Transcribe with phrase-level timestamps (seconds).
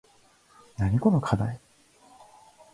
[0.79, 1.61] なにこのかだい